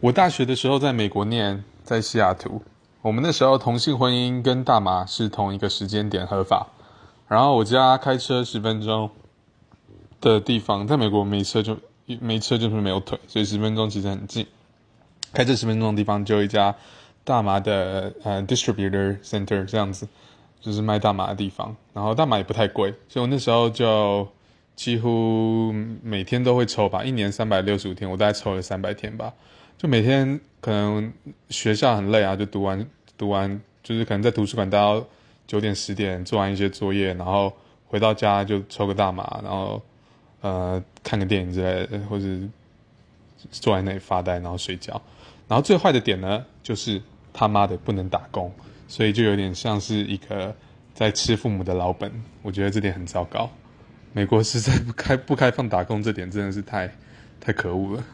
[0.00, 2.62] 我大学的时候在美国念，在西雅图。
[3.02, 6.68] 我们那时候同性婚姻跟大麻是同一个时间点合法。
[7.26, 9.10] 然后我家开车十分钟
[10.20, 11.76] 的地方，在美国没车就
[12.20, 14.46] 没车就是没有腿，所以十分钟其实很近。
[15.32, 16.72] 开车十分钟的地方就有一家
[17.24, 20.06] 大麻的呃 distributor center 这样子，
[20.60, 21.74] 就是卖大麻的地方。
[21.92, 24.28] 然后大麻也不太贵，所以我那时候就。
[24.78, 25.74] 几乎
[26.04, 29.34] 每天都会抽吧，一年三百六十五天，我大概抽了三百天吧。
[29.76, 31.12] 就每天可能
[31.50, 35.04] 学校很累啊，就读完读完，就是可能在图书馆待到
[35.48, 37.52] 九点十点，做完一些作业，然后
[37.88, 39.82] 回到家就抽个大麻，然后
[40.42, 42.24] 呃看个电影之类的，或者
[43.50, 45.02] 坐在那里发呆，然后睡觉。
[45.48, 48.52] 然后最坏的点呢，就是他妈的不能打工，
[48.86, 50.54] 所以就有点像是一个
[50.94, 52.12] 在吃父母的老本。
[52.42, 53.50] 我觉得这点很糟糕。
[54.12, 56.90] 美国实在不开不开放打工，这点真的是太
[57.40, 58.04] 太可恶了。